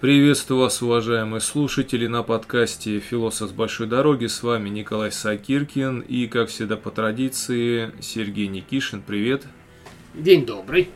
[0.00, 4.26] Приветствую вас, уважаемые слушатели, на подкасте «Философ с большой дороги».
[4.26, 9.02] С вами Николай Сакиркин и, как всегда по традиции, Сергей Никишин.
[9.04, 9.48] Привет.
[10.14, 10.90] День добрый.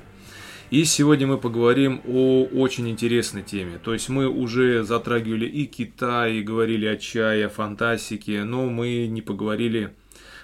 [0.71, 3.81] И сегодня мы поговорим о очень интересной теме.
[3.83, 9.09] То есть мы уже затрагивали и Китай, и говорили о чае, о фантастике, но мы
[9.09, 9.95] не поговорили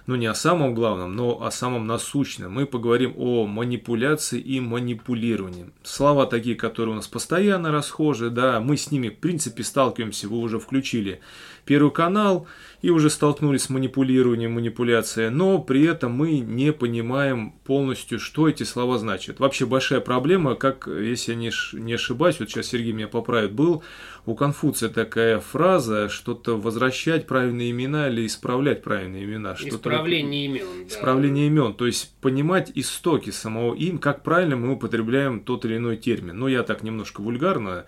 [0.09, 2.51] ну не о самом главном, но о самом насущном.
[2.51, 5.67] Мы поговорим о манипуляции и манипулировании.
[5.83, 10.39] Слова такие, которые у нас постоянно расхожи, да, мы с ними в принципе сталкиваемся, вы
[10.39, 11.21] уже включили
[11.69, 12.47] Первый канал
[12.81, 18.63] и уже столкнулись с манипулированием, манипуляцией, но при этом мы не понимаем полностью, что эти
[18.63, 19.39] слова значат.
[19.39, 23.83] Вообще большая проблема, как, если я не, не ошибаюсь, вот сейчас Сергей меня поправит, был
[24.29, 29.57] у Конфуция такая фраза, что-то возвращать правильные имена или исправлять правильные имена.
[29.59, 30.67] Исправление имен.
[30.83, 30.89] Да.
[30.89, 35.97] Исправление имен, то есть понимать истоки самого им, как правильно мы употребляем тот или иной
[35.97, 36.39] термин.
[36.39, 37.87] Ну, я так немножко вульгарно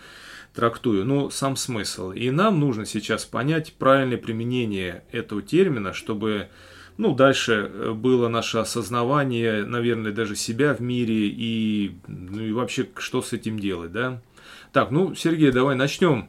[0.55, 2.13] трактую, но сам смысл.
[2.13, 6.49] И нам нужно сейчас понять правильное применение этого термина, чтобы
[6.97, 12.89] ну, дальше э, было наше осознавание, наверное, даже себя в мире и, ну, и вообще,
[12.99, 14.21] что с этим делать, да?
[14.73, 16.29] Так, ну, Сергей, давай начнем.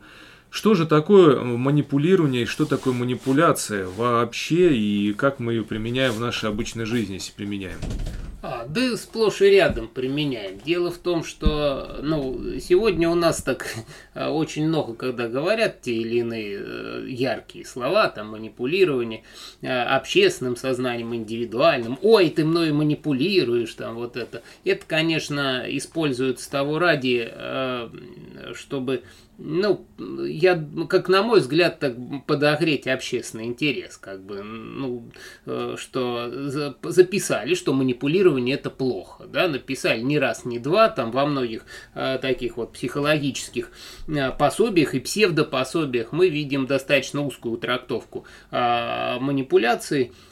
[0.50, 6.20] Что же такое манипулирование и что такое манипуляция вообще и как мы ее применяем в
[6.20, 7.80] нашей обычной жизни, если применяем?
[8.44, 10.60] А, да сплошь и рядом применяем.
[10.66, 13.68] Дело в том, что ну, сегодня у нас так
[14.16, 19.24] очень много, когда говорят те или иные э, яркие слова, там манипулирование
[19.62, 22.00] э, общественным сознанием, индивидуальным.
[22.02, 24.42] Ой, ты мной манипулируешь, там вот это.
[24.66, 27.90] Это, конечно, используется того ради, э,
[28.56, 29.04] чтобы
[29.44, 31.96] ну, я, как на мой взгляд, так
[32.28, 35.10] подогреть общественный интерес, как бы, ну,
[35.46, 36.32] э, что
[36.84, 42.20] записали, что манипулирование это плохо, да, написали не раз, не два, там во многих э,
[42.22, 43.72] таких вот психологических
[44.08, 50.31] э, пособиях и псевдопособиях мы видим достаточно узкую трактовку э, манипуляции, Э,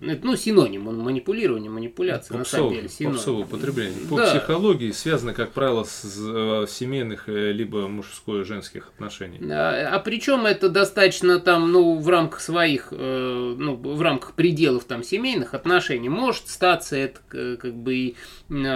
[0.00, 3.16] ну, синоним, он манипулирование, манипуляция, попсовый, на самом деле, синоним.
[3.16, 4.08] Попсовое употребление.
[4.08, 4.30] По да.
[4.30, 9.38] психологии связано, как правило, с э, семейных э, либо мужское-женских отношений.
[9.50, 15.02] А, а причем это достаточно там, ну, в рамках своих, ну, в рамках пределов там
[15.02, 18.16] семейных отношений может статься это как бы и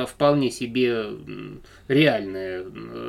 [0.07, 1.07] вполне себе
[1.89, 2.65] реальное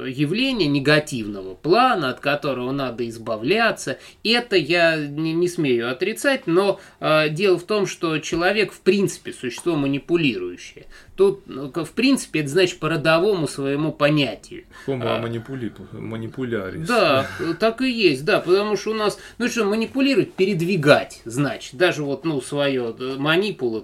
[0.07, 3.97] явление негативного плана, от которого надо избавляться.
[4.23, 9.33] Это я не, не смею отрицать, но э, дело в том, что человек в принципе
[9.33, 10.85] существо манипулирующее.
[11.19, 14.63] Тут, ну, в принципе, это значит по родовому своему понятию.
[14.87, 16.87] Homo а, манипули, манипулярис.
[16.87, 17.27] Да,
[17.59, 22.23] так и есть, да, потому что у нас, ну что, манипулировать, передвигать, значит, даже вот,
[22.23, 23.83] ну, свое манипула,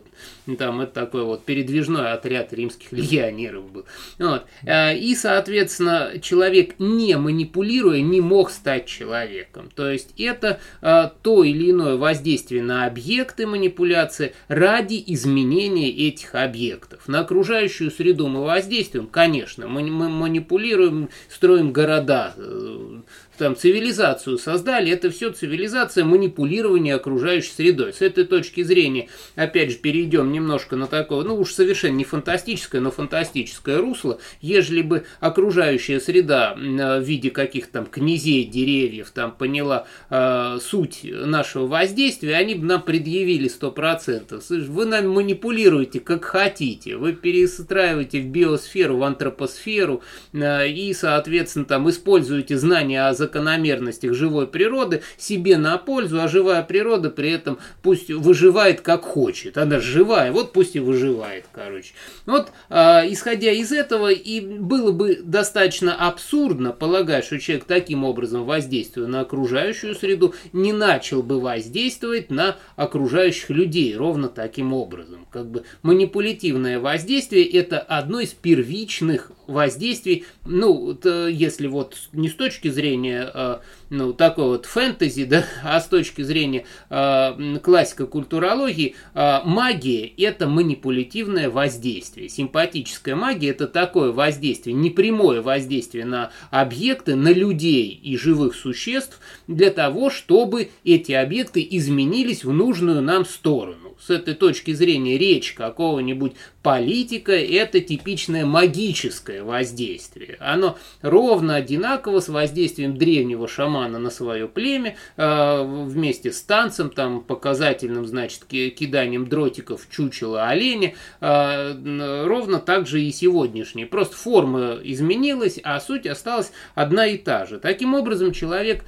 [0.57, 3.85] там, это такой вот передвижной отряд римских легионеров был.
[4.17, 4.45] Вот.
[4.65, 9.69] А, и, соответственно, человек, не манипулируя, не мог стать человеком.
[9.75, 17.09] То есть, это а, то или иное воздействие на объекты манипуляции ради изменения этих объектов.
[17.09, 23.01] На окружающую среду мы воздействуем, конечно, мы, мы манипулируем, строим города, э,
[23.37, 27.93] там цивилизацию создали, это все цивилизация манипулирования окружающей средой.
[27.93, 32.81] С этой точки зрения, опять же, перейдем немножко на такое, ну уж совершенно не фантастическое,
[32.81, 39.85] но фантастическое русло, ежели бы окружающая среда в виде каких-то там князей, деревьев, там поняла
[40.09, 44.65] э, суть нашего воздействия, они бы нам предъявили 100%.
[44.69, 51.89] Вы нами манипулируете как хотите, вы перестраиваете в биосферу, в антропосферу э, и, соответственно, там
[51.89, 58.09] используете знания о закономерностях живой природы себе на пользу, а живая природа при этом пусть
[58.09, 59.57] выживает как хочет.
[59.57, 61.93] Она живая, вот пусть и выживает, короче.
[62.25, 68.45] Вот, э, исходя из этого, и было бы достаточно абсурдно полагать, что человек таким образом
[68.45, 75.25] воздействуя на окружающую среду, не начал бы воздействовать на окружающих людей ровно таким образом.
[75.31, 80.97] Как бы манипулятивное воздействие– это одно из первичных воздействий, ну,
[81.29, 83.57] если вот не с точки зрения э,
[83.89, 90.47] ну, такой вот фэнтези, да, а с точки зрения э, классика культурологии, э, магия– это
[90.47, 92.29] манипулятивное воздействие.
[92.29, 99.69] Симпатическая магия– это такое воздействие, непрямое воздействие на объекты, на людей и живых существ для
[99.69, 103.84] того, чтобы эти объекты изменились в нужную нам сторону.
[104.05, 110.37] С этой точки зрения речь какого-нибудь политика– это типичное магическое воздействие.
[110.39, 117.21] Оно ровно одинаково с воздействием древнего шамана на свое племя, э, вместе с танцем, там,
[117.21, 123.87] показательным, значит, киданием дротиков в чучело оленя, э, ровно так же и сегодняшнее.
[123.87, 127.59] Просто форма изменилась, а суть осталась одна и та же.
[127.59, 128.83] Таким образом, человек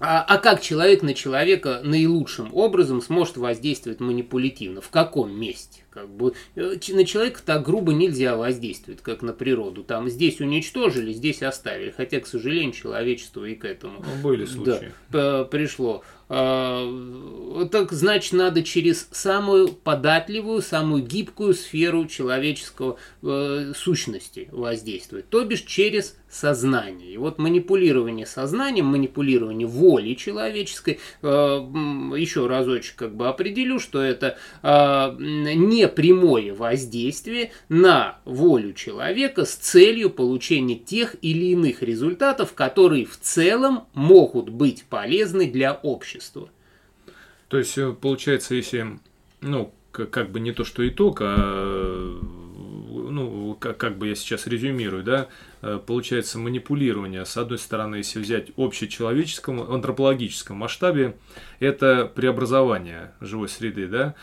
[0.00, 4.80] а, а как человек на человека наилучшим образом сможет воздействовать манипулятивно?
[4.80, 5.82] В каком месте?
[5.90, 9.82] Как бы, э, на человека так грубо нельзя воздействовать, как на природу.
[9.82, 11.90] Там здесь уничтожили, здесь оставили.
[11.90, 14.92] Хотя, к сожалению, человечество и к этому ну, были случаи.
[15.10, 16.04] Да, пришло.
[16.32, 25.44] А, так значит, надо через самую податливую, самую гибкую сферу человеческого э, сущности воздействовать, то
[25.44, 27.14] бишь через сознание.
[27.14, 34.38] И вот манипулирование сознанием, манипулирование волей человеческой, э, еще разочек как бы определю, что это
[34.62, 43.04] э, не прямое воздействие на волю человека с целью получения тех или иных результатов, которые
[43.04, 46.48] в целом могут быть полезны для общества общества.
[47.48, 48.98] То есть, э, получается, если,
[49.40, 52.20] ну, как бы не то, что итог, а
[53.20, 55.28] ну, как, как бы я сейчас резюмирую, да,
[55.62, 61.16] э, получается манипулирование, с одной стороны, если взять общечеловеческом, антропологическом масштабе,
[61.58, 64.14] это преобразование живой среды, да,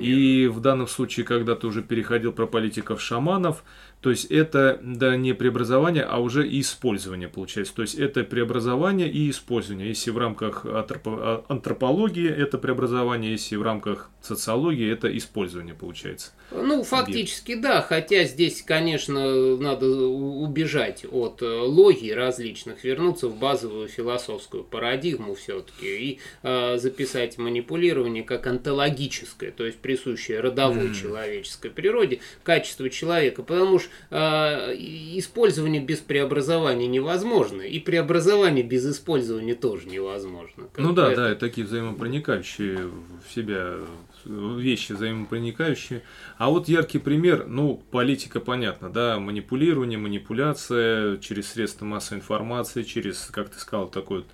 [0.00, 3.64] и в данном случае, когда ты уже переходил про политиков шаманов,
[4.04, 7.74] то есть это да, не преобразование, а уже использование получается.
[7.74, 9.88] То есть это преобразование и использование.
[9.88, 16.32] Если в рамках а, антропологии это преобразование, если в рамках социологии это использование получается.
[16.50, 17.62] Ну, фактически Объект.
[17.62, 25.34] да, хотя здесь, конечно, надо убежать от э, логии различных, вернуться в базовую философскую парадигму
[25.34, 30.94] все-таки и э, записать манипулирование как онтологическое, то есть присущее родовой mm.
[30.94, 34.74] человеческой природе, качество человека, потому что э,
[35.16, 40.68] использование без преобразования невозможно, и преобразование без использования тоже невозможно.
[40.76, 41.28] Ну да, это...
[41.30, 42.90] да, такие взаимопроникающие
[43.26, 43.76] в себя
[44.24, 46.02] вещи взаимопроникающие.
[46.38, 53.28] А вот яркий пример, ну, политика, понятно, да, манипулирование, манипуляция через средства массовой информации, через,
[53.30, 54.26] как ты сказал, такой вот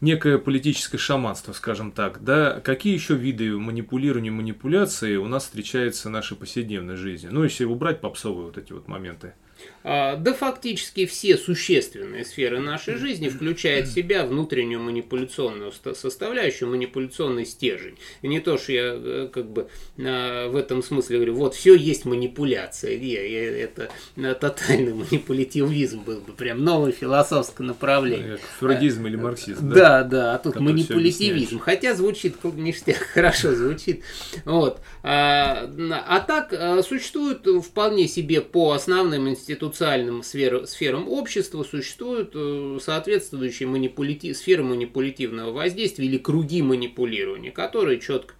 [0.00, 2.22] некое политическое шаманство, скажем так.
[2.22, 7.28] Да, какие еще виды манипулирования, манипуляции у нас встречаются в нашей повседневной жизни?
[7.30, 9.34] Ну, если убрать попсовые вот эти вот моменты.
[9.88, 17.46] А, да фактически все существенные сферы нашей жизни, включая в себя внутреннюю манипуляционную составляющую, манипуляционный
[17.46, 17.96] стержень.
[18.22, 19.68] И не то, что я э, как бы
[19.98, 23.90] а, в этом смысле говорю, вот все есть манипуляция, это
[24.40, 28.38] тотальный манипулятивизм был бы, прям новое философское направление.
[28.58, 29.68] Фрейдизм или марксизм.
[29.68, 31.60] Да, да, да а тут манипулятивизм.
[31.60, 34.02] Хотя звучит ништяк, хорошо звучит.
[34.44, 34.80] Вот.
[35.08, 35.70] А,
[36.06, 43.68] а так существует вполне себе по основным институциям социальным сфер, сферам общества существуют э, соответствующие
[43.68, 48.34] манипулятив, сферы манипулятивного воздействия или круги манипулирования, которые четко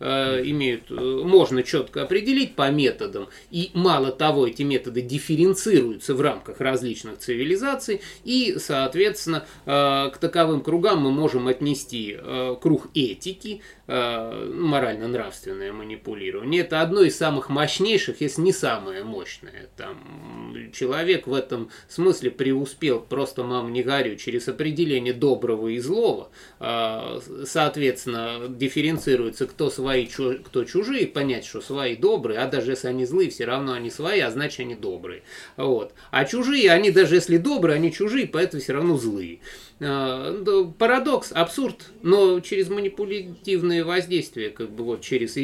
[0.00, 3.28] э, имеют, э, можно четко определить по методам.
[3.50, 10.60] И мало того, эти методы дифференцируются в рамках различных цивилизаций, и, соответственно, э, к таковым
[10.60, 15.72] кругам мы можем отнести э, круг этики, э, морально-нравственное
[16.10, 16.62] манипулирование.
[16.62, 19.68] Это одно из самых мощнейших, если не самое мощное.
[19.76, 26.30] Там человек в этом смысле преуспел, просто мам не горю, через определение доброго и злого,
[26.58, 33.06] а, соответственно, дифференцируется, кто свои, кто чужие, понять, что свои добрые, а даже если они
[33.06, 35.22] злые, все равно они свои, а значит они добрые.
[35.56, 35.94] Вот.
[36.10, 39.40] А чужие, они даже если добрые, они чужие, поэтому все равно злые.
[39.80, 45.36] А, парадокс, абсурд, но через манипулятивные воздействия, как бы вот через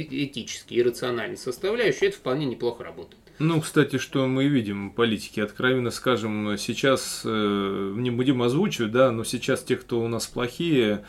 [0.57, 3.23] этические и рациональные составляющие, это вполне неплохо работает.
[3.39, 9.25] Ну, кстати, что мы видим политики, откровенно скажем, сейчас, э, не будем озвучивать, да, но
[9.25, 11.05] сейчас те, кто у нас плохие,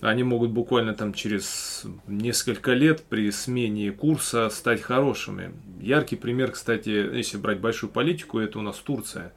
[0.00, 5.52] они могут буквально там через несколько лет при смене курса стать хорошими.
[5.80, 9.32] Яркий пример, кстати, если брать большую политику, это у нас Турция.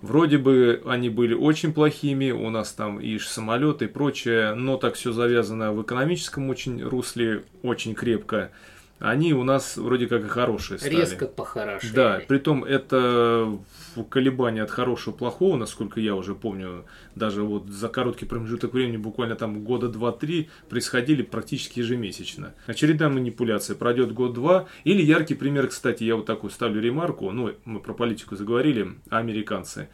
[0.00, 4.96] Вроде бы они были очень плохими, у нас там и самолеты и прочее, но так
[4.96, 8.50] все завязано в экономическом очень русле, очень крепко
[9.04, 10.96] они у нас вроде как и хорошие стали.
[10.96, 11.92] Резко похорошели.
[11.92, 13.58] Да, притом это
[14.10, 16.84] колебания от хорошего плохого, насколько я уже помню,
[17.14, 22.54] даже вот за короткий промежуток времени, буквально там года 2-3, происходили практически ежемесячно.
[22.66, 24.66] Очередная манипуляция пройдет год-два.
[24.84, 29.88] Или яркий пример, кстати, я вот такую ставлю ремарку, ну, мы про политику заговорили, американцы.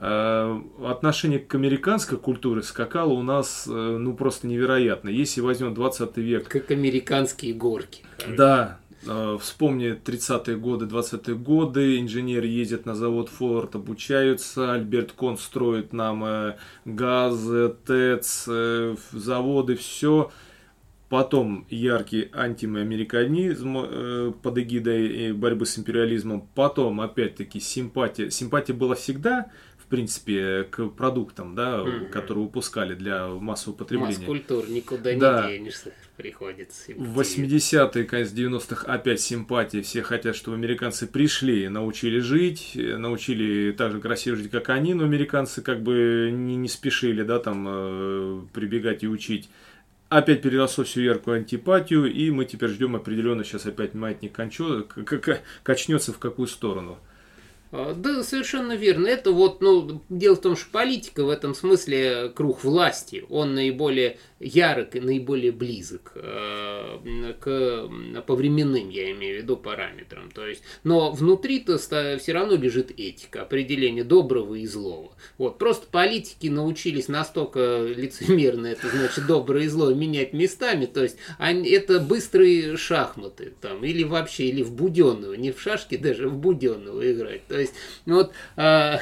[0.00, 5.08] Э, отношение к американской культуре скакало у нас ну просто невероятно.
[5.08, 6.48] Если возьмем 20 век...
[6.48, 8.02] Как американские горки.
[8.36, 15.38] Да, Э, вспомни 30-е годы, 20-е годы, инженеры ездят на завод Ford, обучаются, Альберт Кон
[15.38, 17.40] строит нам э, газ,
[17.86, 20.30] ТЭЦ, э, заводы, все.
[21.08, 26.46] Потом яркий антиамериканизм под эгидой борьбы с империализмом.
[26.54, 28.30] Потом, опять-таки, симпатия.
[28.30, 29.50] Симпатия была всегда,
[29.90, 32.08] принципе, к продуктам, да, mm-hmm.
[32.08, 34.16] которые выпускали для массового потребления.
[34.16, 35.46] Масс-культур, никуда да.
[35.46, 36.92] не денешься, приходится.
[36.96, 43.92] В 80-е, конец 90-х опять симпатии, все хотят, чтобы американцы пришли, научили жить, научили так
[43.92, 48.40] же красиво жить, как они, но американцы как бы не, не спешили, да, там, э,
[48.52, 49.50] прибегать и учить
[50.10, 54.86] опять переросло всю яркую антипатию, и мы теперь ждем определенно, сейчас опять маятник кончо,
[55.62, 56.98] качнется в какую сторону.
[57.72, 59.06] А, да, совершенно верно.
[59.06, 63.24] Это вот, ну, дело в том, что политика в этом смысле круг власти.
[63.28, 70.30] Он наиболее ярок и наиболее близок э, к, по временным, я имею в виду, параметрам.
[70.30, 75.12] То есть, но внутри-то все равно лежит этика, определение доброго и злого.
[75.38, 80.86] Вот, просто политики научились настолько лицемерно, это значит доброе и злое, менять местами.
[80.86, 85.96] То есть, они, это быстрые шахматы, там, или вообще, или в буденного, не в шашки,
[85.96, 87.46] даже в буденного играть.
[87.46, 87.74] То есть,
[88.06, 88.98] ну вот, э,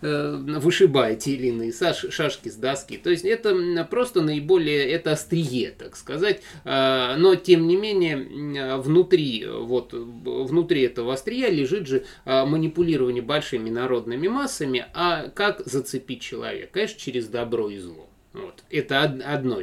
[0.00, 2.96] э, вышибая те или иные шашки с доски.
[2.96, 9.46] То есть, это просто наиболее это острие, так сказать, а, но тем не менее внутри,
[9.46, 16.72] вот, внутри этого острия лежит же а, манипулирование большими народными массами, а как зацепить человека?
[16.72, 18.08] Конечно, через добро и зло.
[18.32, 18.64] Вот.
[18.70, 19.60] Это одно,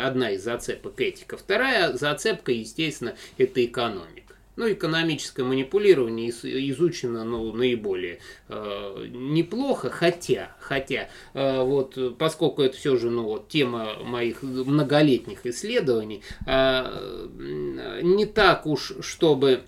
[0.00, 1.36] одна из зацепок этика.
[1.36, 4.19] Вторая зацепка, естественно, это экономика.
[4.60, 8.18] Ну, экономическое манипулирование изучено ну, наиболее
[8.50, 15.46] э, неплохо, хотя, хотя э, вот, поскольку это все же ну, вот, тема моих многолетних
[15.46, 17.28] исследований, э,
[18.02, 19.62] не так уж, чтобы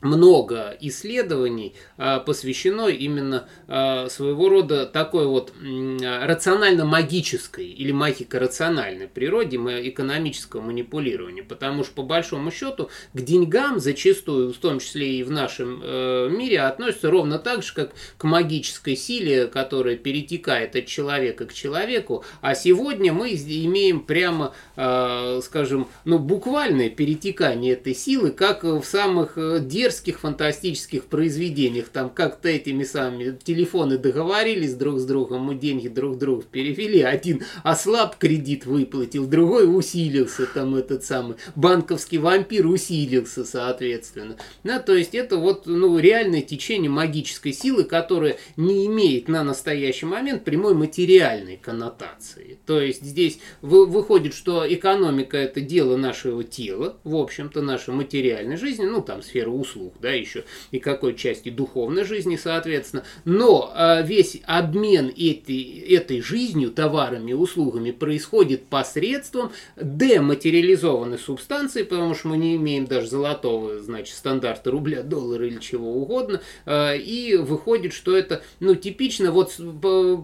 [0.00, 10.60] много исследований а, посвящено именно а, своего рода такой вот рационально-магической или магико-рациональной природе экономического
[10.60, 15.80] манипулирования, потому что по большому счету к деньгам зачастую, в том числе и в нашем
[15.82, 21.54] э, мире, относятся ровно так же, как к магической силе, которая перетекает от человека к
[21.54, 28.84] человеку, а сегодня мы имеем прямо, а, скажем, ну буквальное перетекание этой силы, как в
[28.84, 35.54] самых э, дерзких фантастических произведениях, там как-то этими самыми телефоны договорились друг с другом, мы
[35.54, 42.66] деньги друг другу перевели, один ослаб кредит выплатил, другой усилился, там этот самый банковский вампир
[42.66, 44.36] усилился, соответственно.
[44.64, 50.06] Да, то есть это вот ну, реальное течение магической силы, которая не имеет на настоящий
[50.06, 52.58] момент прямой материальной коннотации.
[52.66, 58.56] То есть здесь вы, выходит, что экономика это дело нашего тела, в общем-то, нашей материальной
[58.56, 63.04] жизни, ну там сфера услуг, услуг, да, еще и какой части духовной жизни, соответственно.
[63.24, 72.28] Но э, весь обмен этой, этой жизнью, товарами услугами происходит посредством дематериализованной субстанции, потому что
[72.28, 77.92] мы не имеем даже золотого, значит, стандарта рубля, доллара или чего угодно, э, и выходит,
[77.92, 79.54] что это, ну, типично, вот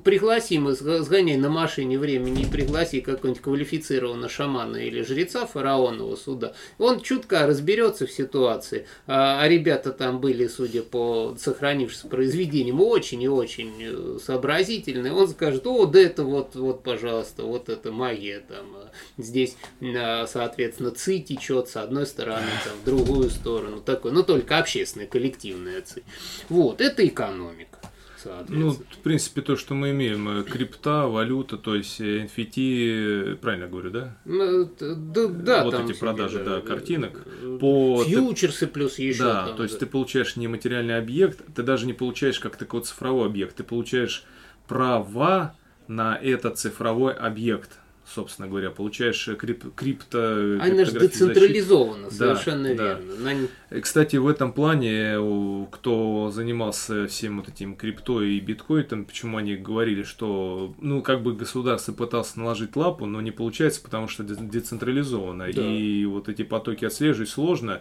[0.05, 6.55] пригласи мы, сгоняй на машине времени и пригласи какого-нибудь квалифицированного шамана или жреца фараонова суда,
[6.79, 13.21] он чутко разберется в ситуации, а а ребята там были, судя по сохранившимся произведениям, очень
[13.21, 18.39] и очень э, сообразительные, он скажет, о, да это вот, вот, пожалуйста, вот это магия
[18.39, 24.13] там, э, здесь, э, соответственно, ци течет с одной стороны, там, в другую сторону, такой,
[24.13, 26.05] но только общественная, коллективная ци.
[26.49, 27.72] Вот, это экономика.
[28.49, 33.69] Ну, в принципе, то, что мы имеем, э, крипта, валюта, то есть NFT, э, правильно
[33.69, 34.17] говорю, да?
[34.25, 37.13] Ну, да, да вот эти продажи, да, да, картинок.
[37.43, 38.05] Э, по...
[38.05, 39.25] Фьючерсы плюс еще.
[39.25, 39.81] Да, там, то есть да.
[39.81, 44.25] ты получаешь не материальный объект, ты даже не получаешь как такой цифровой объект, ты получаешь
[44.67, 45.55] права
[45.89, 47.79] на этот цифровой объект
[48.15, 50.59] собственно говоря, получаешь крип, крипто...
[50.61, 53.13] Она же децентрализована, совершенно да, верно.
[53.17, 53.35] Да.
[53.71, 53.81] На...
[53.81, 55.17] Кстати, в этом плане,
[55.71, 61.35] кто занимался всем вот этим крипто и биткоином, почему они говорили, что, ну, как бы
[61.35, 65.63] государство пыталось наложить лапу, но не получается, потому что децентрализовано, да.
[65.63, 67.81] и вот эти потоки отслеживать сложно,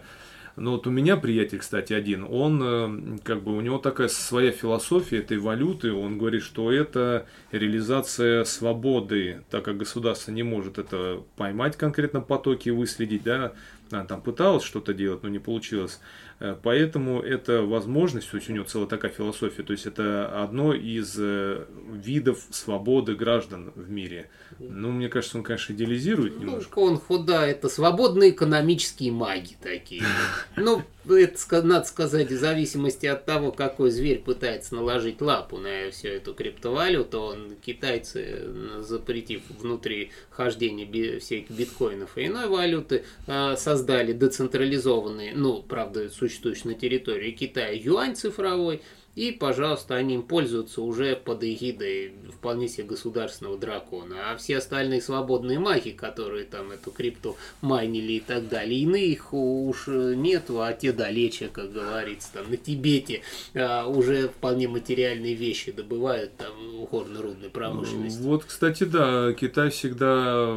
[0.56, 4.50] но вот у меня приятель, кстати, один, он, э, как бы, у него такая своя
[4.50, 11.22] философия этой валюты, он говорит, что это реализация свободы, так как государство не может это
[11.36, 13.52] поймать конкретно потоки, выследить, да,
[13.98, 16.00] она там пыталась что-то делать, но не получилось.
[16.40, 20.74] Э, поэтому это возможность, то есть у него целая такая философия, то есть это одно
[20.74, 24.28] из э, видов свободы граждан в мире.
[24.58, 26.78] Ну, мне кажется, он, конечно, идеализирует Ну, немножко.
[26.78, 30.02] он худа, это свободные экономические маги такие.
[30.56, 36.08] Ну, это надо сказать, в зависимости от того, какой зверь пытается наложить лапу на всю
[36.08, 38.48] эту криптовалюту, он, китайцы,
[38.80, 46.68] запретив внутри хождения би- всяких биткоинов и иной валюты, э, создали децентрализованный, ну, правда, существующий
[46.68, 48.80] на территории Китая юань цифровой,
[49.16, 54.30] и, пожалуйста, они им пользуются уже под эгидой вполне себе государственного дракона.
[54.30, 59.88] А все остальные свободные маги, которые там эту крипту майнили и так далее, иных уж
[59.88, 63.20] нету, а те далече, как говорится, там на Тибете
[63.54, 68.22] а, уже вполне материальные вещи добывают там горно-рудной промышленности.
[68.22, 70.56] Вот, кстати, да, Китай всегда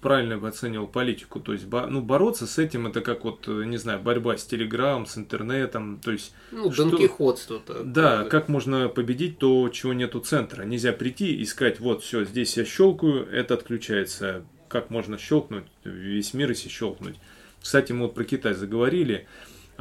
[0.00, 1.40] правильно оценивал политику.
[1.40, 5.06] То есть, ну, бороться с этим, это как вот, э, не знаю, борьба с Телеграм,
[5.06, 6.00] с интернетом.
[6.02, 7.84] То есть, Ну, что- донкихотство-то.
[7.84, 10.62] Да, как можно победить то, чего нету центра?
[10.64, 14.42] Нельзя прийти и сказать, вот, все, здесь я щелкаю, это отключается.
[14.68, 17.16] Как можно щелкнуть, весь мир если щелкнуть.
[17.60, 19.26] Кстати, мы вот про Китай заговорили.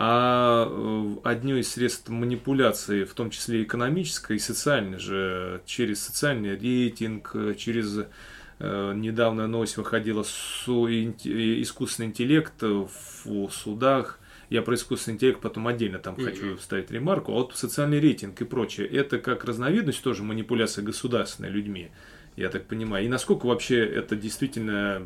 [0.01, 6.55] А э, одно из средств манипуляции, в том числе экономической и социальной же, через социальный
[6.57, 8.05] рейтинг, э, через
[8.59, 14.19] недавно новость выходила искусственный интеллект в судах.
[14.49, 17.31] Я про искусственный интеллект потом отдельно там хочу вставить ремарку.
[17.31, 21.91] А вот социальный рейтинг и прочее, это как разновидность тоже манипуляции государственной людьми,
[22.35, 23.05] я так понимаю.
[23.05, 25.05] И насколько вообще это действительно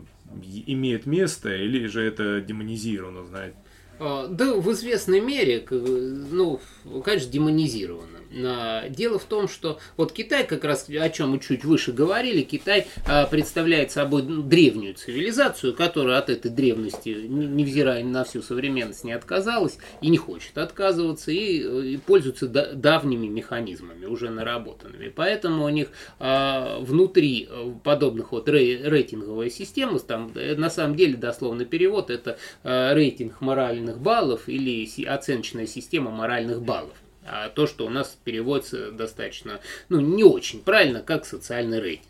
[0.66, 3.58] имеет место, или же это демонизировано, знаете?
[4.00, 6.60] А, Да, в известной мере, ну,
[7.04, 8.08] конечно, демонизировано.
[8.36, 12.42] А, Дело в том, что вот Китай, как раз о чем мы чуть выше говорили,
[12.42, 19.04] Китай а, представляет собой древнюю цивилизацию, которая от этой древности, не- невзирая на всю современность,
[19.04, 25.10] не отказалась и не хочет отказываться, и, и пользуется да- давними механизмами, уже наработанными.
[25.10, 27.48] Поэтому у них внутри
[27.84, 33.42] подобных вот рей- рейтинговая система, там э, на самом деле дословный перевод это рейтинг
[33.84, 36.96] моральных баллов или оценочная система моральных баллов.
[37.26, 39.60] А то, что у нас переводится достаточно,
[39.90, 42.08] ну, не очень правильно, как социальный рейтинг.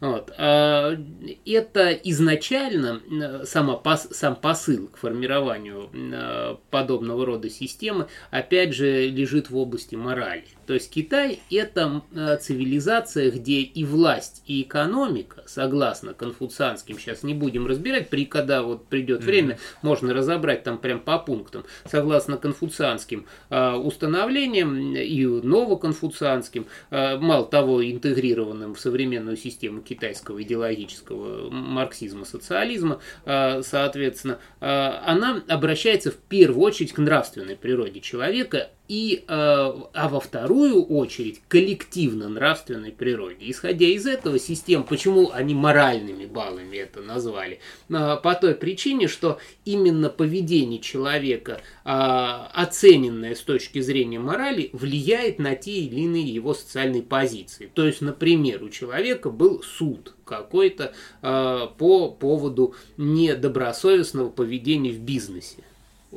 [0.00, 0.32] Вот.
[0.38, 0.96] А,
[1.44, 9.08] Это изначально э, сама пос- сам посыл к формированию э, подобного рода системы, опять же,
[9.08, 10.44] лежит в области морали.
[10.66, 17.34] То есть Китай– это э, цивилизация, где и власть, и экономика, согласно конфуцианским, сейчас не
[17.34, 23.26] будем разбирать, при, когда вот придет время, можно разобрать там прям по пунктам, согласно конфуцианским
[23.50, 33.00] э, установлениям и новоконфуцианским, э, мало того, интегрированным в современную систему китайского идеологического марксизма, социализма,
[33.24, 40.08] э, соответственно, э, она обращается в первую очередь к нравственной природе человека, и, э, а
[40.08, 43.50] во вторую очередь коллективно-нравственной природе.
[43.50, 47.60] Исходя из этого систем, почему они моральными баллами это назвали?
[47.92, 55.38] А, По той причине, что именно поведение человека, а, оцененное с точки зрения морали, влияет
[55.38, 57.70] на те или иные его социальные позиции.
[57.74, 65.64] То есть, например, у человека был суд какой-то а, по поводу недобросовестного поведения в бизнесе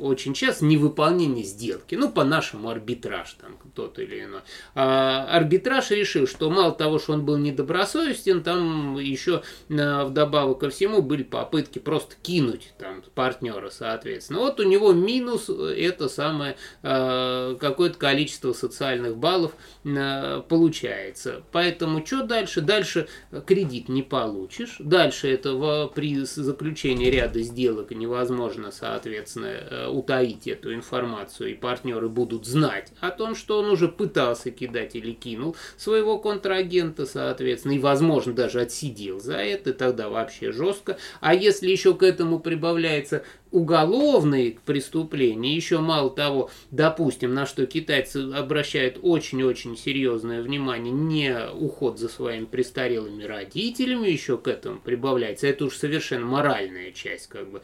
[0.00, 4.40] очень часто невыполнение сделки, ну, по-нашему арбитраж там кто-то или иной.
[4.74, 10.70] А арбитраж решил, что мало того, что он был недобросовестен, там еще а, вдобавок ко
[10.70, 14.40] всему были попытки просто кинуть там партнера, соответственно.
[14.40, 19.52] Вот у него минус это самое а, какое-то количество социальных баллов
[19.84, 21.42] а, получается.
[21.52, 22.60] Поэтому что дальше?
[22.60, 23.08] Дальше
[23.46, 24.76] кредит не получишь.
[24.78, 32.46] Дальше это при заключении ряда сделок невозможно, соответственно, э, утаить эту информацию, и партнеры будут
[32.46, 38.32] знать о том, что он уже пытался кидать или кинул своего контрагента, соответственно, и, возможно,
[38.32, 40.98] даже отсидел за это, тогда вообще жестко.
[41.20, 48.30] А если еще к этому прибавляется уголовные преступления, еще мало того, допустим, на что китайцы
[48.32, 55.64] обращают очень-очень серьезное внимание, не уход за своими престарелыми родителями, еще к этому прибавляется, это
[55.64, 57.62] уж совершенно моральная часть как бы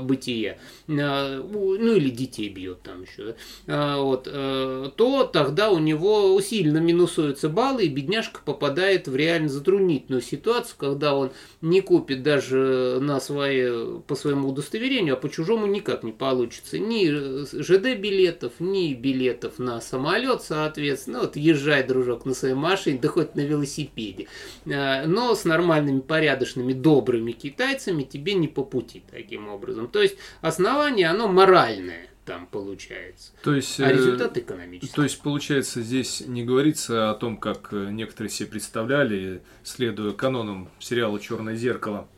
[0.00, 3.36] бытия, А, ну или детей бьет там еще?
[3.66, 9.48] А, вот, э, то тогда у него сильно минусуются баллы, и бедняжка попадает в реально
[9.48, 11.30] затруднительную ситуацию, когда он
[11.60, 16.78] не купит даже на свои, по своему удостоверению, а по чужому никак не получится.
[16.78, 17.06] Ни
[17.44, 21.20] ЖД-билетов, ни билетов на самолет, соответственно.
[21.20, 24.26] Вот езжай, дружок, на своей машине, да хоть на велосипеде.
[24.70, 29.88] А, Но с нормальными, порядочными, добрыми китайцами тебе не по пути таким образом.
[29.88, 32.08] То есть основание, оно моральное.
[32.24, 33.32] там получается.
[33.42, 34.94] То есть, а результат экономический.
[34.94, 41.20] То есть, получается, здесь не говорится о том, как некоторые себе представляли, следуя канонам сериала
[41.20, 42.08] Черное зеркало,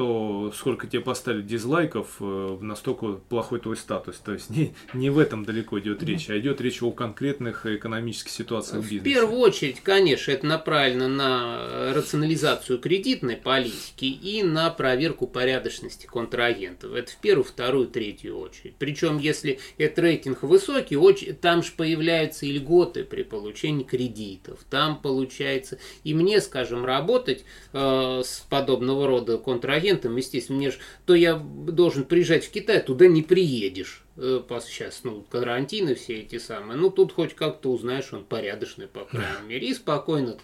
[0.00, 4.16] что сколько тебе поставили дизлайков, э, настолько плохой твой статус.
[4.16, 8.30] То есть не, не в этом далеко идет речь, а идет речь о конкретных экономических
[8.30, 9.00] ситуациях в бизнесе.
[9.00, 16.94] В первую очередь, конечно, это направлено на рационализацию кредитной политики и на проверку порядочности контрагентов.
[16.94, 18.76] Это в первую, вторую, третью очередь.
[18.78, 20.96] Причем, если этот рейтинг высокий,
[21.34, 24.60] там же появляются и льготы при получении кредитов.
[24.70, 30.78] Там получается, и мне, скажем, работать э, с подобного рода контрагентами агентом, естественно, мне же,
[31.06, 34.04] то я должен приезжать в Китай, туда не приедешь.
[34.22, 36.76] Э, сейчас, ну, карантины все эти самые.
[36.76, 40.36] Ну, тут хоть как-то узнаешь, он порядочный, по крайней мере, и спокойно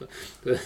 [0.44, 0.58] -то,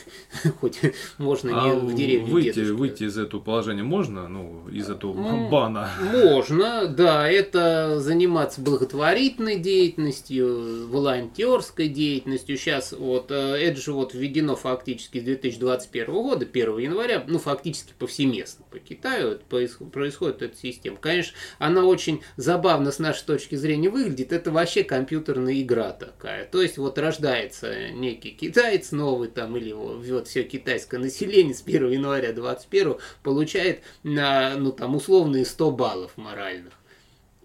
[0.61, 0.79] хоть
[1.19, 2.75] можно а не в деревню выйти, дедушка.
[2.75, 5.91] выйти из этого положения можно, ну, из этого бана?
[6.13, 12.57] Можно, да, это заниматься благотворительной деятельностью, волонтерской деятельностью.
[12.57, 17.93] Сейчас вот, э, это же вот введено фактически с 2021 года, 1 января, ну, фактически
[17.99, 20.99] повсеместно по Китаю происходит эта система.
[20.99, 26.45] Конечно, она очень забавно нашей точки зрения выглядит, это вообще компьютерная игра такая.
[26.45, 31.91] То есть вот рождается некий китаец новый там, или вот все китайское население с 1
[31.91, 36.80] января 21 получает на, ну там условные 100 баллов моральных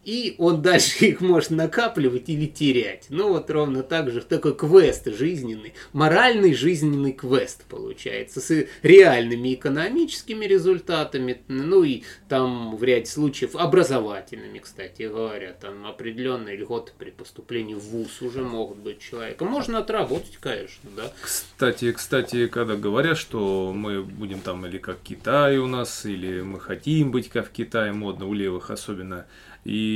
[0.06, 3.08] и он дальше их может накапливать или терять.
[3.10, 10.46] Ну вот ровно так же такой квест жизненный, моральный жизненный квест получается с реальными экономическими
[10.46, 17.74] результатами, ну и там в ряде случаев образовательными, кстати говоря, там определенные льготы при поступлении
[17.74, 19.44] в ВУЗ уже могут быть человека.
[19.44, 21.12] Можно отработать, конечно, да.
[21.22, 26.60] Кстати, кстати, когда говорят, что мы будем там или как Китай у нас, или мы
[26.60, 29.26] хотим быть как в Китае, модно у левых особенно,
[29.66, 29.95] и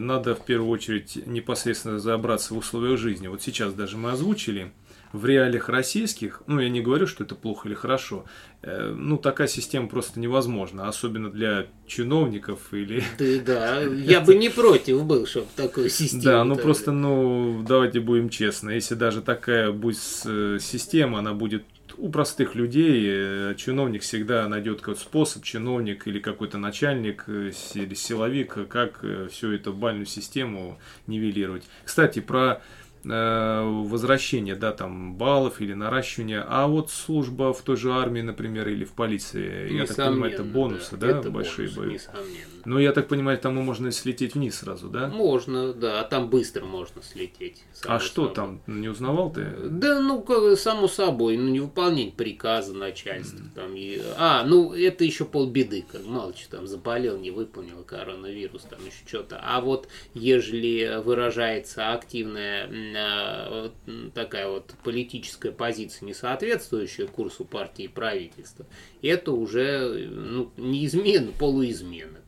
[0.00, 3.28] надо в первую очередь непосредственно разобраться в условиях жизни.
[3.28, 4.72] Вот сейчас даже мы озвучили,
[5.12, 8.24] в реалиях российских, ну я не говорю, что это плохо или хорошо,
[8.62, 13.02] э, ну такая система просто невозможна, особенно для чиновников или...
[13.18, 16.22] Да, да, я бы не против был, чтобы такую систему.
[16.22, 21.64] Да, ну просто, ну давайте будем честны, если даже такая будет э, система, она будет
[21.98, 27.94] у простых людей э, чиновник всегда найдет какой-то способ, чиновник или какой-то начальник э, или
[27.94, 31.64] силовик, как э, всю эту бальную систему нивелировать.
[31.84, 32.62] Кстати, про
[33.08, 38.84] возвращение, да, там, баллов или наращивания, а вот служба в той же армии, например, или
[38.84, 42.58] в полиции, я так понимаю, это бонусы, да, да это большие бонус, Несомненно.
[42.64, 45.08] Ну, я так понимаю, там можно слететь вниз сразу, да?
[45.08, 47.64] Можно, да, а там быстро можно слететь.
[47.86, 48.34] А что собой.
[48.34, 49.46] там, не узнавал ты?
[49.64, 50.24] Да, ну,
[50.56, 53.54] само собой, ну, не выполнять приказа начальства, mm.
[53.54, 54.02] там, и...
[54.18, 58.98] а, ну, это еще полбеды, как мало что там заболел, не выполнил коронавирус, там еще
[59.06, 62.66] что-то, а вот, ежели выражается активная
[62.98, 63.70] Э,
[64.14, 68.66] такая вот политическая позиция, не соответствующая курсу партии и правительства,
[69.02, 72.18] это уже ну, не измена, полуизмена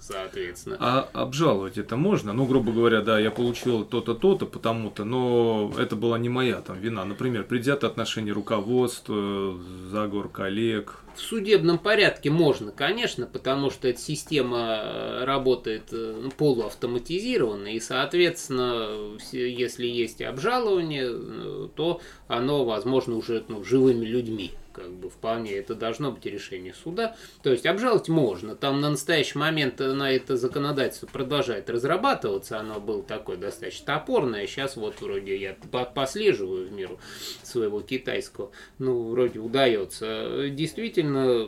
[0.00, 0.76] соответственно.
[0.80, 2.32] А обжаловать это можно?
[2.32, 6.78] Ну, грубо говоря, да, я получил то-то, то-то, потому-то, но это была не моя там
[6.78, 7.04] вина.
[7.04, 9.56] Например, предвзятое отношение руководства,
[9.90, 10.96] заговор коллег.
[11.14, 17.80] В судебном порядке можно, конечно, потому что эта система э, работает э, ну, полуавтоматизированно, и,
[17.80, 25.52] соответственно, если есть обжалование, э, то оно возможно уже ну, живыми людьми как бы вполне
[25.54, 27.16] это должно быть решение суда.
[27.42, 28.56] То есть обжаловать можно.
[28.56, 32.58] Там на настоящий момент на это законодательство продолжает разрабатываться.
[32.58, 34.46] Оно было такое достаточно топорное.
[34.46, 35.56] Сейчас вот вроде я
[35.94, 36.98] послеживаю в миру
[37.42, 38.50] своего китайского.
[38.78, 40.48] Ну, вроде удается.
[40.50, 41.44] Действительно,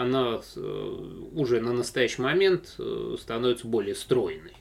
[0.00, 4.54] она э, уже на настоящий момент э, становится более стройной.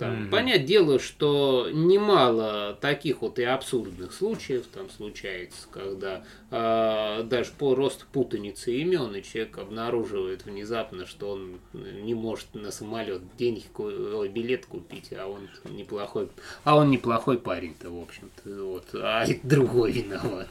[0.00, 0.30] Там, mm-hmm.
[0.30, 7.74] Понять дело, что немало таких вот и абсурдных случаев там случается, когда э, даже по
[7.74, 13.64] росту путаницы имен и человек обнаруживает внезапно, что он не может на самолет денег,
[14.32, 16.30] билет купить, а он неплохой,
[16.64, 20.48] а он неплохой парень-то, в общем-то, вот, а другой виноват.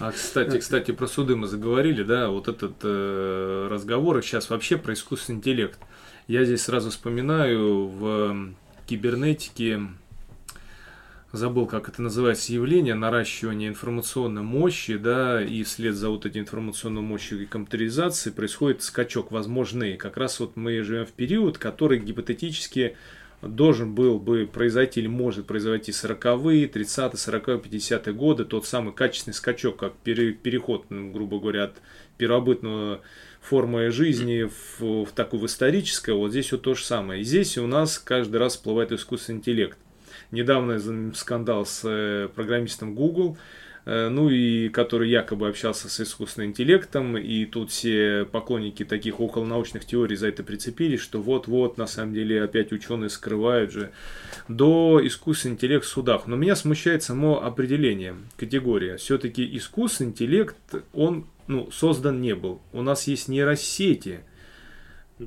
[0.00, 4.94] А кстати, кстати, про суды мы заговорили, да, вот этот э, разговор сейчас вообще про
[4.94, 5.78] искусственный интеллект.
[6.28, 8.54] Я здесь сразу вспоминаю в
[8.86, 9.80] кибернетики,
[11.32, 17.02] забыл, как это называется, явление, наращивание информационной мощи, да, и вслед за вот этой информационной
[17.02, 19.96] мощью и компьютеризации происходит скачок возможный.
[19.96, 22.96] Как раз вот мы живем в период, который гипотетически
[23.40, 29.34] должен был бы произойти или может произойти 40-е, 30-е, 40-е, 50-е годы, тот самый качественный
[29.34, 31.82] скачок, как переход, грубо говоря, от
[32.16, 33.00] первобытного
[33.42, 34.44] формой жизни
[34.78, 37.20] в, в такую в историческое, вот здесь вот то же самое.
[37.20, 39.76] И здесь у нас каждый раз всплывает искусственный интеллект.
[40.30, 43.36] Недавно скандал с э, программистом Google,
[43.84, 50.16] ну и который якобы общался с искусственным интеллектом, и тут все поклонники таких околонаучных теорий
[50.16, 53.90] за это прицепились, что вот-вот, на самом деле, опять ученые скрывают же,
[54.48, 56.26] до искусственный интеллект в судах.
[56.26, 58.96] Но меня смущает само определение, категория.
[58.96, 60.56] Все-таки искусственный интеллект,
[60.92, 62.60] он ну, создан не был.
[62.72, 64.20] У нас есть нейросети–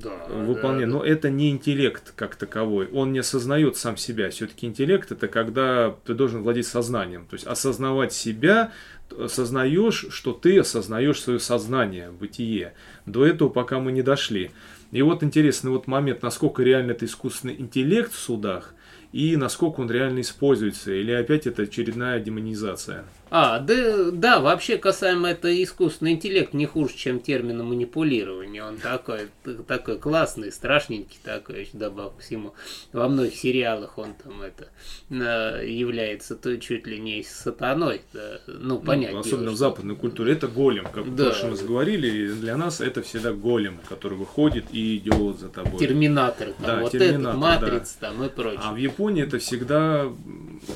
[0.02, 0.88] да, выполняет.
[0.90, 2.88] Да, Но это не интеллект как таковой.
[2.92, 4.30] Он не осознает сам себя.
[4.30, 7.26] Все-таки интеллект это когда ты должен владеть сознанием.
[7.26, 8.72] То есть осознавать себя,
[9.18, 12.74] осознаешь, что ты осознаешь свое сознание, бытие.
[13.06, 14.50] До этого пока мы не дошли.
[14.92, 18.74] И вот интересный вот момент, насколько реально это искусственный интеллект в судах,
[19.12, 23.04] и насколько он реально используется, или опять это очередная демонизация.
[23.28, 28.62] А, да, да, вообще касаемо это искусственный интеллект не хуже, чем термина манипулирование.
[28.62, 29.28] Он такой,
[29.66, 32.54] такой классный, страшненький такой, еще добавок всему.
[32.92, 34.68] Во многих сериалах он там это
[35.10, 38.02] является то чуть ли не сатаной.
[38.12, 39.16] Да, ну, понятно.
[39.16, 40.32] Ну, особенно в западной культуре.
[40.34, 41.24] Это голем, как да.
[41.24, 42.32] в прошлом раз говорили.
[42.32, 45.80] Для нас это всегда голем, который выходит и идет за тобой.
[45.80, 48.10] Терминатор, там, да, вот терминатор, этот, матрица да.
[48.10, 48.60] там и прочее.
[48.62, 50.12] А в Японии это всегда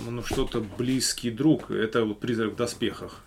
[0.08, 1.70] ну, что-то близкий друг.
[1.70, 3.20] Это вот призрак в доспехах.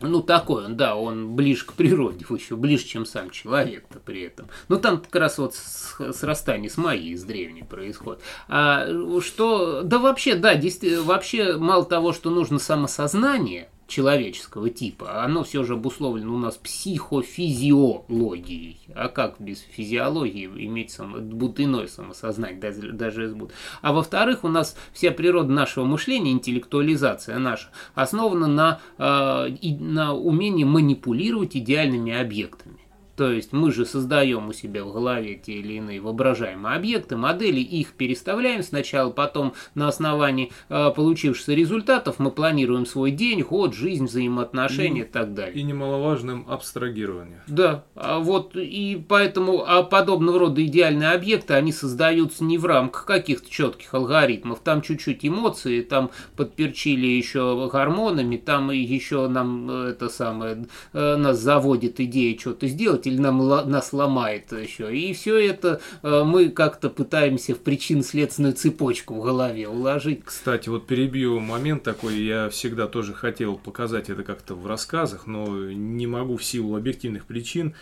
[0.00, 4.48] Ну, такой он, да, он ближе к природе, еще ближе, чем сам человек-то при этом.
[4.68, 8.20] Ну, там как раз вот срастание с магией с древней происходит.
[8.48, 8.88] А
[9.20, 15.22] что, да вообще, да, действительно, вообще мало того, что нужно самосознание, человеческого типа.
[15.22, 18.78] Оно все же обусловлено у нас психофизиологией.
[18.94, 23.34] А как без физиологии иметь само, будто иное самосознание, даже, даже из
[23.82, 30.64] А во-вторых, у нас вся природа нашего мышления, интеллектуализация наша, основана на, э, на умении
[30.64, 32.81] манипулировать идеальными объектами.
[33.16, 37.60] То есть мы же создаем у себя в голове те или иные воображаемые объекты, модели,
[37.60, 44.06] их переставляем сначала, потом на основании э, получившихся результатов мы планируем свой день, ход, жизнь,
[44.06, 45.54] взаимоотношения и, и так далее.
[45.54, 47.42] И немаловажным абстрагирование.
[47.46, 53.04] Да, а вот и поэтому а подобного рода идеальные объекты, они создаются не в рамках
[53.04, 60.08] каких-то четких алгоритмов, там чуть-чуть эмоции, там подперчили еще гормонами, там еще нам э, это
[60.08, 64.96] самое, э, нас заводит идея что-то сделать, или нам, нас ломает еще.
[64.96, 70.24] И все это э, мы как-то пытаемся в причин-следственную цепочку в голове уложить.
[70.24, 75.46] Кстати, вот перебью момент такой, я всегда тоже хотел показать это как-то в рассказах, но
[75.70, 77.74] не могу в силу объективных причин.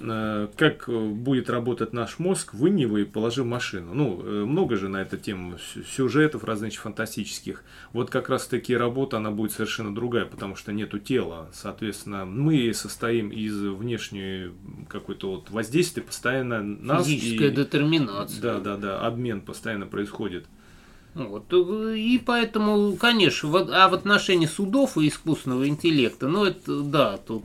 [0.00, 3.92] Э, как будет работать наш мозг, вынь его и положи в машину.
[3.92, 7.62] Ну, э, много же на эту тему сюжетов различных фантастических.
[7.92, 11.50] Вот как раз таки работа, она будет совершенно другая, потому что нету тела.
[11.52, 14.52] Соответственно, мы состоим из внешней
[14.88, 17.06] какой-то вот воздействия, постоянно нас...
[17.06, 17.54] Физическая и...
[17.54, 18.40] детерминация.
[18.40, 20.46] Да, да, да, обмен постоянно происходит.
[21.14, 21.52] Вот.
[21.52, 27.44] И поэтому, конечно, а в отношении судов и искусственного интеллекта, ну это, да, тут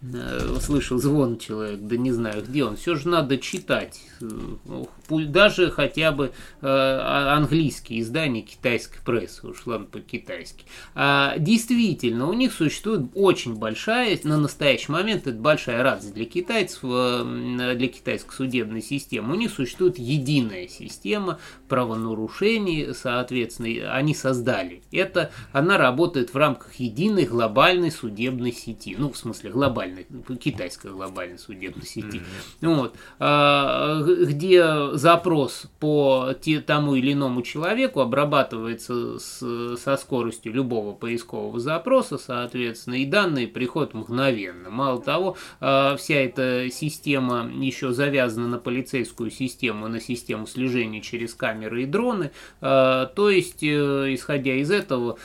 [0.00, 5.72] Э, услышал звон человек, да не знаю где он, все же надо читать, э, даже
[5.72, 6.30] хотя бы э,
[6.62, 10.66] а, английские издания китайской прессы, ладно по-китайски.
[10.94, 16.82] А, действительно, у них существует очень большая, на настоящий момент это большая радость для китайцев,
[16.82, 24.82] для китайской судебной системы, у них существует единая система правонарушений, соответственно, они создали.
[24.92, 30.06] Это, она работает в рамках единой глобальной судебной сети, ну, в смысле, глобальной глобальной,
[30.40, 32.20] китайской глобальной судебной сети,
[32.60, 32.74] mm-hmm.
[32.74, 40.92] вот, а, где запрос по те, тому или иному человеку обрабатывается с, со скоростью любого
[40.92, 44.70] поискового запроса, соответственно, и данные приходят мгновенно.
[44.70, 51.34] Мало того, а, вся эта система еще завязана на полицейскую систему, на систему слежения через
[51.34, 52.77] камеры и дроны, а,
[53.14, 55.18] то есть, э, исходя из этого,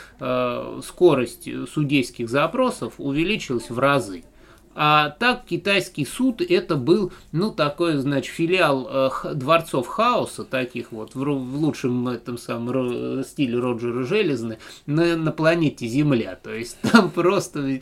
[0.81, 4.23] скорость судейских запросов увеличилась в разы.
[4.75, 11.15] А так китайский суд это был, ну, такой, значит, филиал э, дворцов хаоса, таких вот,
[11.15, 16.39] в, в лучшем этом самом стиле Роджера Железны, на, на планете Земля.
[16.41, 17.81] То есть там просто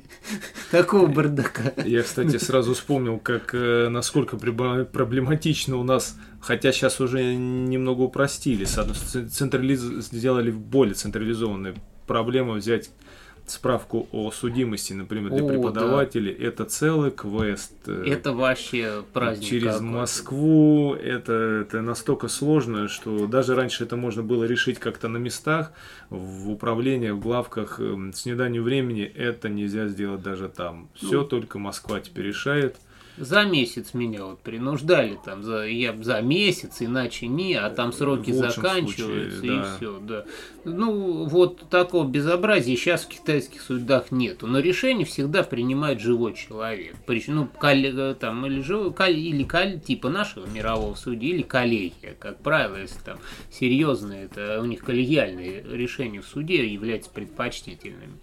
[0.72, 1.74] такого бардака.
[1.86, 8.66] Я, кстати, сразу вспомнил, как э, насколько проблематично у нас Хотя сейчас уже немного упростили,
[8.66, 9.80] централиз...
[9.80, 11.76] сделали более централизованные
[12.08, 12.90] проблемы взять
[13.52, 16.48] справку о судимости, например, для о, преподавателей, да.
[16.48, 17.74] это целый квест.
[17.88, 19.50] Это вообще праздник.
[19.50, 25.18] Через Москву это, это настолько сложно, что даже раньше это можно было решить как-то на
[25.18, 25.72] местах,
[26.10, 30.90] в управлении, в главках, эм, с неданием времени это нельзя сделать даже там.
[30.96, 32.78] Все ну, только Москва теперь решает.
[33.18, 38.32] За месяц меня вот принуждали там, за, я за месяц, иначе не, а там сроки
[38.32, 39.76] заканчиваются случае, и да.
[39.78, 40.26] все, да.
[40.64, 46.96] Ну, вот такого безобразия сейчас в китайских судах нету, но решение всегда принимает живой человек.
[47.28, 52.78] Ну, коллега, там, или, живой, или коль, типа нашего мирового судьи, или коллегия, как правило,
[52.78, 53.20] если там
[53.52, 58.18] серьезные, это у них коллегиальные решения в суде являются предпочтительными.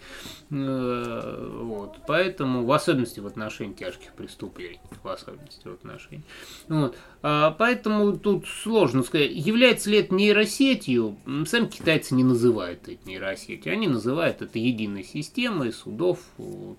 [0.51, 1.97] Э, вот.
[2.07, 6.25] Поэтому, в особенности в отношении тяжких преступлений, в особенности в отношении.
[6.69, 6.97] Вот.
[7.23, 13.73] А, поэтому тут сложно сказать, является ли это нейросетью, сами китайцы не называют это нейросетью,
[13.73, 16.21] они называют это единой системой судов,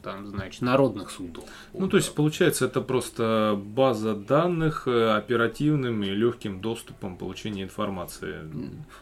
[0.01, 1.45] там, значит, народных судов.
[1.73, 8.39] Ну, то есть, получается, это просто база данных э, оперативным и легким доступом получения информации.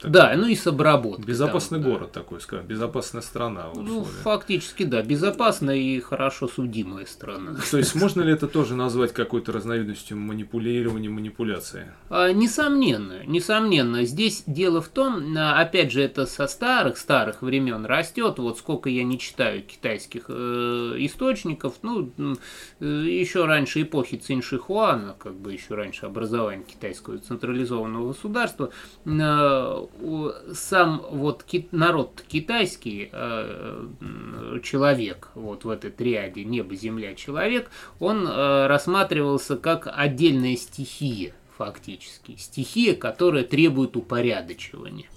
[0.03, 1.25] Да, ну и с обработкой.
[1.25, 2.21] Безопасный там, город да.
[2.21, 3.67] такой, скажем, безопасная страна.
[3.75, 7.55] Ну, фактически, да, безопасная и хорошо судимая страна.
[7.69, 11.91] То есть, можно ли это тоже назвать какой-то разновидностью манипулирования, манипуляции?
[12.10, 14.04] А, несомненно, несомненно.
[14.04, 18.39] Здесь дело в том, а, опять же, это со старых-старых времен растет.
[18.39, 22.12] Вот сколько я не читаю китайских э, источников, ну,
[22.80, 28.71] э, еще раньше эпохи Циншихуана, как бы еще раньше образования китайского централизованного государства,
[29.06, 29.86] э,
[30.54, 33.88] сам вот ки- народ китайский, э,
[34.63, 37.69] человек, вот в этой триаде небо, земля, человек,
[38.00, 42.36] он э, рассматривался как отдельная стихия фактически.
[42.38, 45.08] Стихия, которая требует упорядочивания.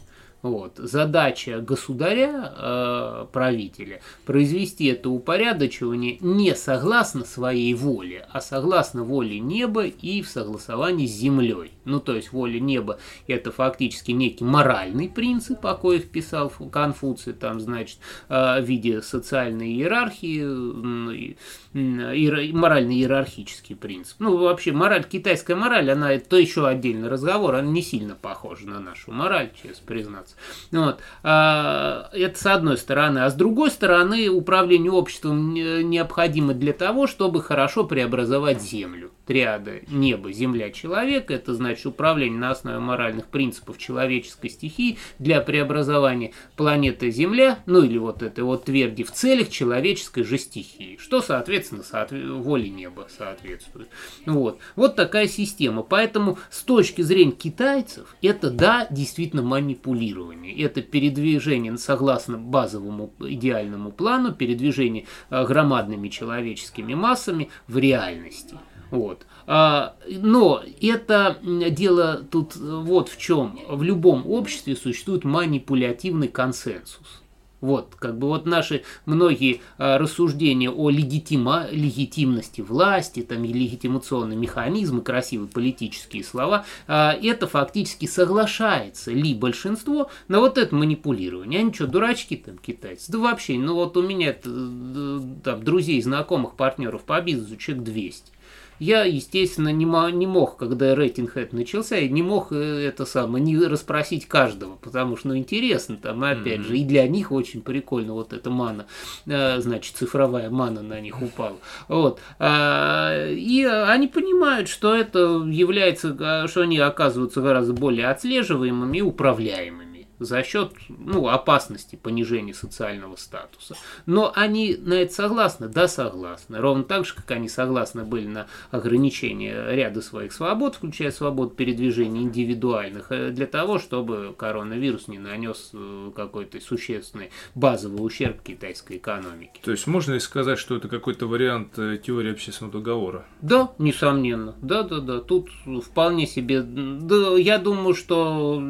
[0.42, 0.78] Вот.
[0.78, 9.84] Задача государя, э, правителя, произвести это упорядочивание не согласно своей воле, а согласно воле неба
[9.84, 11.72] и в согласовании с землей.
[11.84, 17.60] Ну, то есть воля неба– это фактически некий моральный принцип, о коих писал Конфуций, там,
[17.60, 17.98] значит,
[18.30, 21.36] э, в виде социальной иерархии,
[21.72, 24.16] морально-иерархический принцип.
[24.18, 28.80] Ну, вообще, мораль, китайская мораль, она, это еще отдельный разговор, она не сильно похожа на
[28.80, 30.34] нашу мораль, честно признаться.
[30.72, 31.00] Вот.
[31.22, 33.20] А, это с одной стороны.
[33.20, 40.32] А с другой стороны, управление обществом необходимо для того, чтобы хорошо преобразовать землю триада небо,
[40.32, 47.60] земля, человек, это значит управление на основе моральных принципов человеческой стихии для преобразования планеты Земля,
[47.64, 52.70] ну или вот этой вот тверди в целях человеческой же стихии, что, соответственно, соотве- воле
[52.70, 53.88] неба соответствует.
[54.26, 54.58] Вот.
[54.74, 55.84] вот такая система.
[55.84, 60.60] Поэтому с точки зрения китайцев, это, да, действительно манипулирование.
[60.60, 68.56] Это передвижение согласно базовому идеальному плану, передвижение э, громадными человеческими массами в реальности.
[68.90, 69.26] Вот.
[69.46, 73.58] А, но это дело тут вот в чем.
[73.68, 77.20] В любом обществе существует манипулятивный консенсус.
[77.60, 84.38] Вот, как бы вот наши многие а, рассуждения о легитима, легитимности власти, там, и легитимационные
[84.38, 91.60] механизмы, красивые политические слова, а, это фактически соглашается ли большинство на вот это манипулирование.
[91.60, 93.12] Они что, дурачки там китайцы?
[93.12, 98.32] Да вообще, ну вот у меня э, там, друзей, знакомых, партнеров по бизнесу человек 200.
[98.80, 103.44] Я, естественно, не, не мог, когда рейтинг это начался, я не мог э, это самое,
[103.44, 106.66] не расспросить каждого, потому что, ну, интересно, там, опять mm-hmm.
[106.66, 108.86] же, и для них очень прикольно вот эта мана,
[109.26, 111.58] э, значит, цифровая мана на них упала.
[111.88, 112.20] Вот.
[112.38, 119.02] А, и они понимают, что это является, а, что они оказываются гораздо более отслеживаемыми и
[119.02, 119.89] управляемыми
[120.20, 123.74] за счет ну, опасности понижения социального статуса.
[124.06, 125.68] Но они на это согласны?
[125.68, 126.58] Да, согласны.
[126.58, 132.22] Ровно так же, как они согласны были на ограничение ряда своих свобод, включая свободу передвижения
[132.22, 139.60] индивидуальных, э, для того, чтобы коронавирус не нанес э, какой-то существенный базовый ущерб китайской экономике.
[139.64, 143.24] То есть можно ли сказать, что это какой-то вариант э, теории общественного договора?
[143.40, 144.54] Да, несомненно.
[144.60, 145.20] Да, да, да.
[145.20, 145.48] Тут
[145.82, 146.60] вполне себе...
[146.62, 148.62] Да, я думаю, что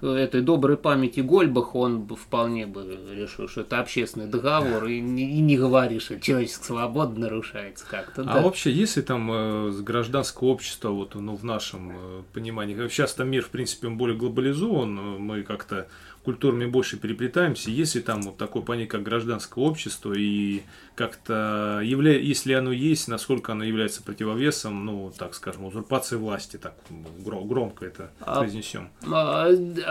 [0.00, 5.36] это доброй памяти Гольбах он бы вполне бы решил, что это общественный договор, и не,
[5.36, 8.22] и не говоришь, что человеческая свобода нарушается как-то.
[8.22, 8.40] А да.
[8.40, 13.42] вообще, если там э, гражданское общество, вот, ну, в нашем э, понимании, сейчас там мир,
[13.42, 15.88] в принципе, более глобализован, мы как-то
[16.24, 20.62] культурами больше переплетаемся, если там вот такое понятие, как гражданское общество, и
[20.96, 22.18] как-то, явля...
[22.18, 26.74] если оно есть, насколько оно является противовесом, ну, так скажем, узурпации власти, так
[27.20, 28.90] громко это а, произнесем.
[29.08, 29.50] А,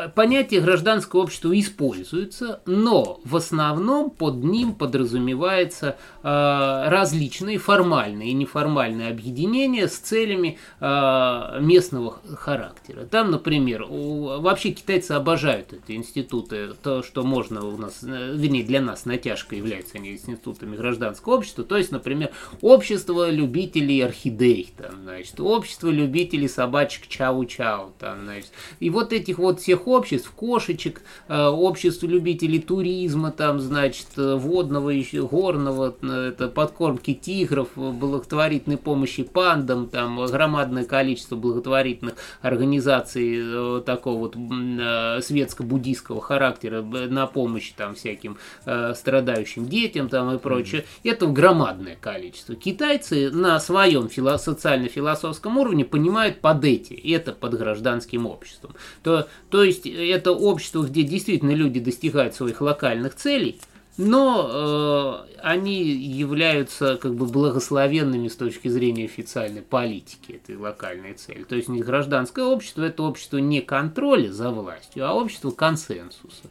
[0.10, 9.10] понятие гражданского общества используется, но в основном под ним подразумевается а, различные формальные и неформальные
[9.10, 13.06] объединения с целями местного характера.
[13.06, 18.82] Там, например, вообще китайцы обожают институт институты, то, что можно у нас, э, вернее, для
[18.82, 20.95] нас натяжка является они институтами гражданского
[21.28, 22.32] общества, то есть, например,
[22.62, 29.60] общество любителей орхидей, там, значит, общество любителей собачек чау-чау, там, значит, и вот этих вот
[29.60, 37.70] всех обществ, кошечек, э, общество любителей туризма, там, значит, водного, еще горного, это подкормки тигров,
[37.76, 47.96] благотворительной помощи пандам, там, громадное количество благотворительных организаций такого вот светско-буддийского характера на помощь там
[47.96, 52.56] всяким э, страдающим детям там и прочее, это громадное количество.
[52.56, 58.76] Китайцы на своем фило- социально-философском уровне понимают под эти, это под гражданским обществом.
[59.04, 63.60] То, то есть это общество, где действительно люди достигают своих локальных целей,
[63.98, 71.44] но э, они являются как бы благословенными с точки зрения официальной политики этой локальной цели.
[71.44, 76.50] То есть не гражданское общество, это общество не контроля за властью, а общество консенсуса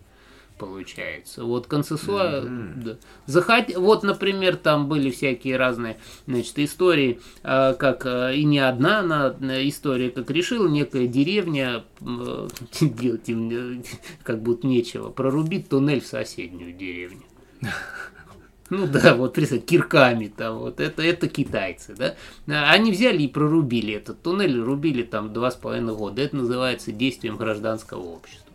[0.58, 1.44] получается.
[1.44, 2.42] Вот консенсуа...
[2.42, 2.82] Mm-hmm.
[2.82, 2.96] Да.
[3.26, 3.74] Захот...
[3.76, 9.34] Вот, например, там были всякие разные значит, истории, э, как э, и не одна она,
[9.40, 11.84] э, история, как решила некая деревня
[12.80, 13.82] делать им
[14.22, 17.22] как будто нечего, прорубить туннель в соседнюю деревню.
[18.70, 22.14] Ну да, вот представь, кирками там, вот это, это китайцы, да.
[22.70, 26.22] Они взяли и прорубили этот туннель, рубили там два с половиной года.
[26.22, 28.53] Это называется действием гражданского общества.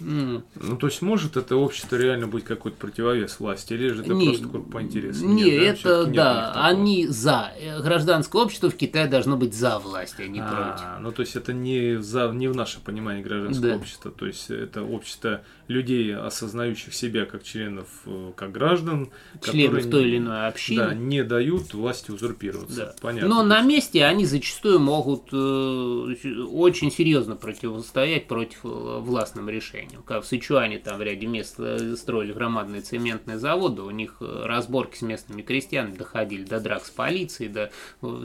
[0.00, 0.42] Ну,
[0.78, 4.48] то есть может это общество реально быть какой-то противовес власти, или же это не, просто
[4.48, 5.26] по интересу?
[5.26, 5.90] Не, нет, да?
[5.90, 7.52] это да, они за.
[7.82, 10.86] Гражданское общество в Китае должно быть за власть, а не а, против.
[11.00, 13.76] Ну, то есть это не, за, не в наше понимание гражданского да.
[13.76, 19.10] общества, то есть это общество людей, осознающих себя как членов, э, как граждан,
[19.42, 22.76] членов которые, той или иной общины, да, не дают власти узурпироваться.
[22.76, 22.94] Да.
[23.00, 23.28] Понятно.
[23.28, 28.68] Но на месте они зачастую могут э, очень серьезно противостоять против э,
[29.00, 29.83] властным решениям.
[30.06, 34.96] Как в Сычуане там в ряде мест э, строили громадные цементные заводы, у них разборки
[34.96, 37.70] с местными крестьянами доходили до драк с полицией, до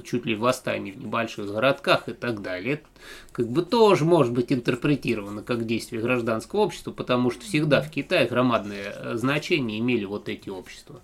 [0.03, 2.75] чуть ли восстаний в небольших городках и так далее.
[2.75, 2.85] Это
[3.31, 8.27] как бы тоже может быть интерпретировано как действие гражданского общества, потому что всегда в Китае
[8.27, 11.01] громадное э, значение имели вот эти общества.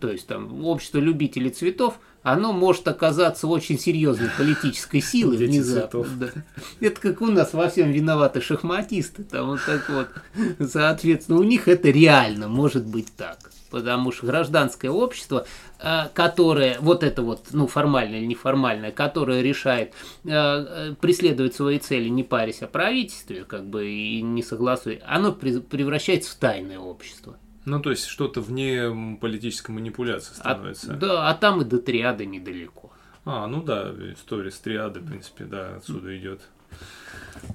[0.00, 1.98] То есть там общество любителей цветов,
[2.32, 6.04] оно может оказаться очень серьезной политической силой внезапно.
[6.16, 6.28] Да.
[6.80, 9.24] Это как у нас во всем виноваты шахматисты.
[9.24, 10.08] Там вот так вот.
[10.70, 13.38] Соответственно, у них это реально может быть так
[13.70, 15.46] потому что гражданское общество,
[15.78, 19.92] э, которое, вот это вот, ну, формальное или неформальное, которое решает
[20.24, 25.32] э, э, преследовать свои цели, не парясь о правительстве, как бы, и не согласуя, оно
[25.32, 27.36] превращается в тайное общество.
[27.68, 30.94] Ну, то есть что-то вне политической манипуляции а, становится.
[30.94, 32.90] А, да, а там и до триады недалеко.
[33.24, 36.40] А, ну да, история с триады, в принципе, да, отсюда идет.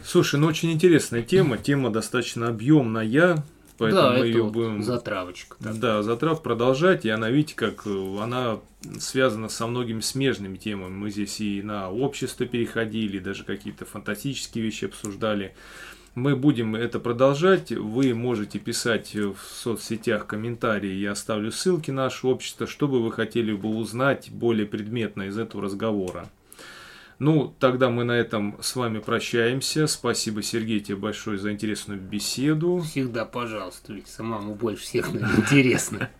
[0.06, 3.44] Слушай, ну очень интересная тема, тема достаточно объемная.
[3.78, 4.84] Поэтому да, мы ее вот будем...
[4.84, 5.58] затравочка.
[5.58, 5.74] Такая.
[5.74, 7.06] Да, затрав продолжать.
[7.06, 8.60] И она, видите, как э, она
[9.00, 10.92] связана со многими смежными темами.
[10.92, 15.56] Мы здесь и на общество переходили, даже какие-то фантастические вещи обсуждали.
[16.16, 17.72] Мы будем это продолжать.
[17.72, 20.94] Вы можете писать в соцсетях комментарии.
[20.94, 25.40] Я оставлю ссылки на наше общество, что бы вы хотели бы узнать более предметно из
[25.40, 26.30] этого разговора.
[27.18, 29.88] Ну, тогда мы на этом с вами прощаемся.
[29.88, 32.84] Спасибо, Сергей, тебе большое за интересную беседу.
[32.86, 36.10] Всегда, пожалуйста, ведь самому больше всех интересно.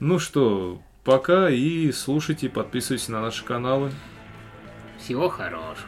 [0.00, 3.92] Ну что, пока и слушайте, подписывайтесь на наши каналы.
[4.98, 5.86] Всего хорошего.